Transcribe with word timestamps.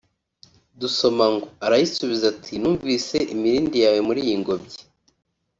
Dusoma 0.79 1.25
ngo 1.33 1.45
“Arayisubiza 1.65 2.23
ati 2.33 2.53
‘numvise 2.61 3.17
imirindi 3.33 3.77
yawe 3.83 3.99
muri 4.07 4.19
iyi 4.25 4.35
ngobyi 4.41 4.79